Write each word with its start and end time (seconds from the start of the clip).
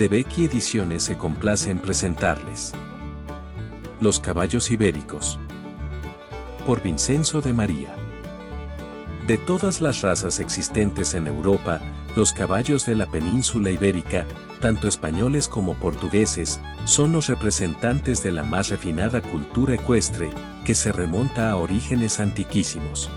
de 0.00 0.08
Becky 0.08 0.46
Ediciones 0.46 1.02
se 1.02 1.18
complace 1.18 1.70
en 1.70 1.78
presentarles. 1.78 2.72
Los 4.00 4.18
caballos 4.18 4.70
ibéricos. 4.70 5.38
Por 6.66 6.82
Vincenzo 6.82 7.42
de 7.42 7.52
María. 7.52 7.94
De 9.26 9.36
todas 9.36 9.82
las 9.82 10.00
razas 10.00 10.40
existentes 10.40 11.12
en 11.12 11.26
Europa, 11.26 11.82
los 12.16 12.32
caballos 12.32 12.86
de 12.86 12.94
la 12.94 13.10
península 13.10 13.68
ibérica, 13.72 14.24
tanto 14.62 14.88
españoles 14.88 15.48
como 15.48 15.74
portugueses, 15.74 16.62
son 16.86 17.12
los 17.12 17.26
representantes 17.26 18.22
de 18.22 18.32
la 18.32 18.42
más 18.42 18.70
refinada 18.70 19.20
cultura 19.20 19.74
ecuestre, 19.74 20.30
que 20.64 20.74
se 20.74 20.92
remonta 20.92 21.50
a 21.50 21.56
orígenes 21.56 22.20
antiquísimos. 22.20 23.10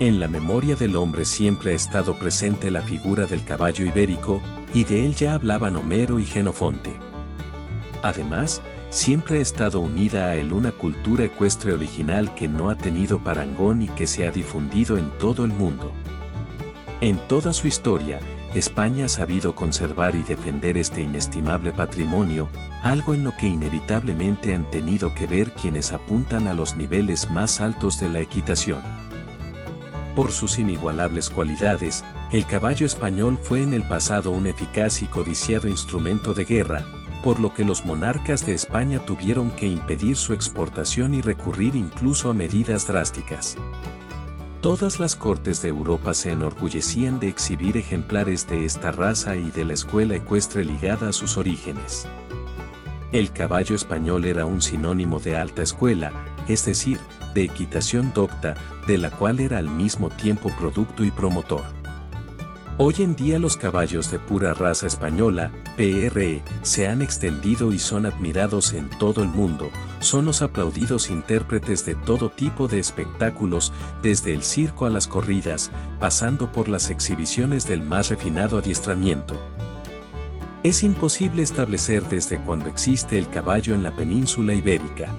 En 0.00 0.18
la 0.18 0.26
memoria 0.26 0.74
del 0.74 0.96
hombre 0.96 1.24
siempre 1.24 1.70
ha 1.70 1.74
estado 1.74 2.18
presente 2.18 2.68
la 2.72 2.82
figura 2.82 3.26
del 3.26 3.44
caballo 3.44 3.86
ibérico, 3.86 4.42
y 4.74 4.82
de 4.82 5.06
él 5.06 5.14
ya 5.14 5.34
hablaban 5.34 5.76
Homero 5.76 6.18
y 6.18 6.24
Genofonte. 6.24 6.92
Además, 8.02 8.60
siempre 8.90 9.38
ha 9.38 9.40
estado 9.40 9.78
unida 9.78 10.26
a 10.26 10.34
él 10.34 10.52
una 10.52 10.72
cultura 10.72 11.24
ecuestre 11.24 11.72
original 11.72 12.34
que 12.34 12.48
no 12.48 12.70
ha 12.70 12.74
tenido 12.76 13.22
parangón 13.22 13.82
y 13.82 13.88
que 13.88 14.08
se 14.08 14.26
ha 14.26 14.32
difundido 14.32 14.98
en 14.98 15.10
todo 15.18 15.44
el 15.44 15.52
mundo. 15.52 15.92
En 17.00 17.16
toda 17.28 17.52
su 17.52 17.68
historia, 17.68 18.18
España 18.52 19.04
ha 19.04 19.08
sabido 19.08 19.54
conservar 19.54 20.16
y 20.16 20.24
defender 20.24 20.76
este 20.76 21.02
inestimable 21.02 21.70
patrimonio, 21.70 22.48
algo 22.82 23.14
en 23.14 23.22
lo 23.22 23.36
que 23.36 23.46
inevitablemente 23.46 24.54
han 24.54 24.68
tenido 24.70 25.14
que 25.14 25.28
ver 25.28 25.52
quienes 25.52 25.92
apuntan 25.92 26.48
a 26.48 26.54
los 26.54 26.76
niveles 26.76 27.30
más 27.30 27.60
altos 27.60 28.00
de 28.00 28.08
la 28.08 28.20
equitación. 28.20 29.03
Por 30.14 30.30
sus 30.30 30.60
inigualables 30.60 31.28
cualidades, 31.28 32.04
el 32.30 32.46
caballo 32.46 32.86
español 32.86 33.36
fue 33.42 33.62
en 33.62 33.74
el 33.74 33.82
pasado 33.82 34.30
un 34.30 34.46
eficaz 34.46 35.02
y 35.02 35.06
codiciado 35.06 35.68
instrumento 35.68 36.34
de 36.34 36.44
guerra, 36.44 36.86
por 37.24 37.40
lo 37.40 37.52
que 37.52 37.64
los 37.64 37.84
monarcas 37.84 38.46
de 38.46 38.54
España 38.54 39.00
tuvieron 39.04 39.50
que 39.50 39.66
impedir 39.66 40.16
su 40.16 40.32
exportación 40.32 41.14
y 41.14 41.20
recurrir 41.20 41.74
incluso 41.74 42.30
a 42.30 42.34
medidas 42.34 42.86
drásticas. 42.86 43.56
Todas 44.60 45.00
las 45.00 45.16
cortes 45.16 45.60
de 45.62 45.68
Europa 45.68 46.14
se 46.14 46.30
enorgullecían 46.30 47.18
de 47.18 47.28
exhibir 47.28 47.76
ejemplares 47.76 48.46
de 48.46 48.64
esta 48.64 48.92
raza 48.92 49.34
y 49.36 49.50
de 49.50 49.64
la 49.64 49.74
escuela 49.74 50.14
ecuestre 50.14 50.64
ligada 50.64 51.08
a 51.08 51.12
sus 51.12 51.36
orígenes. 51.36 52.06
El 53.14 53.30
caballo 53.30 53.76
español 53.76 54.24
era 54.24 54.44
un 54.44 54.60
sinónimo 54.60 55.20
de 55.20 55.36
alta 55.36 55.62
escuela, 55.62 56.10
es 56.48 56.64
decir, 56.64 56.98
de 57.32 57.44
equitación 57.44 58.12
docta, 58.12 58.56
de 58.88 58.98
la 58.98 59.12
cual 59.12 59.38
era 59.38 59.58
al 59.58 59.68
mismo 59.68 60.10
tiempo 60.10 60.50
producto 60.58 61.04
y 61.04 61.12
promotor. 61.12 61.62
Hoy 62.76 62.94
en 62.98 63.14
día 63.14 63.38
los 63.38 63.56
caballos 63.56 64.10
de 64.10 64.18
pura 64.18 64.52
raza 64.52 64.88
española, 64.88 65.52
PRE, 65.76 66.42
se 66.62 66.88
han 66.88 67.02
extendido 67.02 67.72
y 67.72 67.78
son 67.78 68.04
admirados 68.04 68.72
en 68.72 68.90
todo 68.90 69.22
el 69.22 69.28
mundo, 69.28 69.70
son 70.00 70.24
los 70.24 70.42
aplaudidos 70.42 71.08
intérpretes 71.08 71.86
de 71.86 71.94
todo 71.94 72.30
tipo 72.30 72.66
de 72.66 72.80
espectáculos, 72.80 73.72
desde 74.02 74.34
el 74.34 74.42
circo 74.42 74.86
a 74.86 74.90
las 74.90 75.06
corridas, 75.06 75.70
pasando 76.00 76.50
por 76.50 76.68
las 76.68 76.90
exhibiciones 76.90 77.68
del 77.68 77.80
más 77.80 78.08
refinado 78.08 78.58
adiestramiento. 78.58 79.40
Es 80.64 80.82
imposible 80.82 81.42
establecer 81.42 82.08
desde 82.08 82.38
cuándo 82.38 82.70
existe 82.70 83.18
el 83.18 83.28
caballo 83.28 83.74
en 83.74 83.82
la 83.82 83.94
península 83.94 84.54
ibérica. 84.54 85.14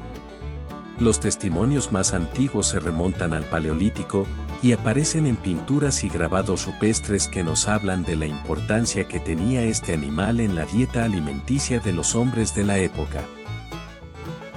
Los 0.99 1.19
testimonios 1.19 1.91
más 1.91 2.15
antiguos 2.15 2.69
se 2.69 2.79
remontan 2.79 3.31
al 3.31 3.43
Paleolítico, 3.45 4.25
y 4.63 4.71
aparecen 4.71 5.27
en 5.27 5.35
pinturas 5.35 6.03
y 6.03 6.09
grabados 6.09 6.65
rupestres 6.65 7.27
que 7.27 7.43
nos 7.43 7.67
hablan 7.67 8.03
de 8.03 8.15
la 8.15 8.25
importancia 8.25 9.07
que 9.07 9.19
tenía 9.19 9.61
este 9.61 9.93
animal 9.93 10.39
en 10.39 10.55
la 10.55 10.65
dieta 10.65 11.03
alimenticia 11.03 11.79
de 11.79 11.93
los 11.93 12.15
hombres 12.15 12.55
de 12.55 12.63
la 12.63 12.79
época. 12.79 13.21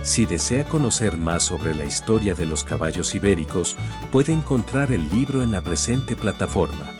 Si 0.02 0.24
desea 0.24 0.64
conocer 0.64 1.18
más 1.18 1.42
sobre 1.42 1.74
la 1.74 1.84
historia 1.84 2.32
de 2.32 2.46
los 2.46 2.64
caballos 2.64 3.14
ibéricos, 3.14 3.76
puede 4.10 4.32
encontrar 4.32 4.90
el 4.90 5.06
libro 5.10 5.42
en 5.42 5.52
la 5.52 5.60
presente 5.60 6.16
plataforma. 6.16 6.97